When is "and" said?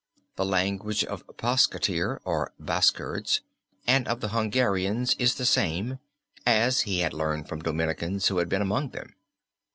3.85-4.07